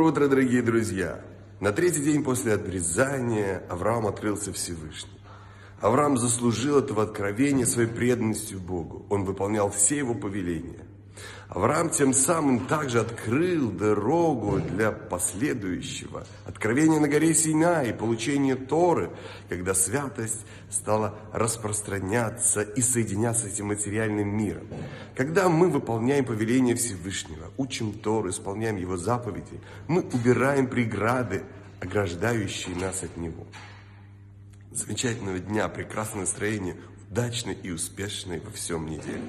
Утро, 0.00 0.28
дорогие 0.28 0.62
друзья! 0.62 1.20
На 1.60 1.72
третий 1.72 2.02
день 2.02 2.24
после 2.24 2.54
отрезания 2.54 3.62
Авраам 3.68 4.06
открылся 4.06 4.50
Всевышний. 4.50 5.20
Авраам 5.82 6.16
заслужил 6.16 6.78
этого 6.78 7.02
откровения 7.02 7.66
своей 7.66 7.88
преданностью 7.88 8.60
Богу. 8.60 9.04
Он 9.10 9.24
выполнял 9.24 9.70
все 9.70 9.98
его 9.98 10.14
повеления. 10.14 10.86
Авраам 11.50 11.90
тем 11.90 12.14
самым 12.14 12.66
также 12.66 13.00
открыл 13.00 13.72
дорогу 13.72 14.60
для 14.60 14.92
последующего 14.92 16.24
откровения 16.44 17.00
на 17.00 17.08
горе 17.08 17.34
Сина 17.34 17.82
и 17.82 17.92
получения 17.92 18.54
Торы, 18.54 19.10
когда 19.48 19.74
святость 19.74 20.46
стала 20.70 21.16
распространяться 21.32 22.62
и 22.62 22.80
соединяться 22.80 23.48
с 23.48 23.54
этим 23.54 23.66
материальным 23.66 24.28
миром. 24.28 24.68
Когда 25.16 25.48
мы 25.48 25.70
выполняем 25.70 26.24
повеление 26.24 26.76
Всевышнего, 26.76 27.50
учим 27.56 27.94
Тору, 27.94 28.30
исполняем 28.30 28.76
Его 28.76 28.96
заповеди, 28.96 29.60
мы 29.88 30.02
убираем 30.02 30.68
преграды, 30.68 31.42
ограждающие 31.80 32.76
нас 32.76 33.02
от 33.02 33.16
Него. 33.16 33.44
Замечательного 34.70 35.40
дня, 35.40 35.68
прекрасного 35.68 36.20
настроения, 36.20 36.76
удачной 37.10 37.54
и 37.54 37.72
успешной 37.72 38.38
во 38.38 38.52
всем 38.52 38.86
неделе. 38.86 39.24